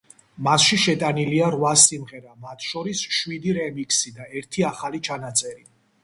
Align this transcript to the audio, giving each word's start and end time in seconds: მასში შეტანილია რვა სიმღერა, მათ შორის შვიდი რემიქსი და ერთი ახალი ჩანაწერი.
მასში 0.45 0.77
შეტანილია 0.83 1.49
რვა 1.55 1.73
სიმღერა, 1.81 2.31
მათ 2.45 2.65
შორის 2.69 3.03
შვიდი 3.17 3.53
რემიქსი 3.57 4.13
და 4.15 4.25
ერთი 4.41 4.65
ახალი 4.71 5.03
ჩანაწერი. 5.09 5.63